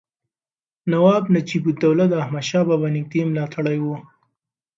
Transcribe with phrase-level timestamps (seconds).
[0.91, 3.87] نواب نجیب الدوله د احمدشاه بابا نږدې ملاتړی و.